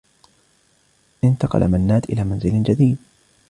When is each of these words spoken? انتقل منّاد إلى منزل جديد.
انتقل 1.23 1.67
منّاد 1.67 2.05
إلى 2.09 2.23
منزل 2.23 2.63
جديد. 2.63 2.97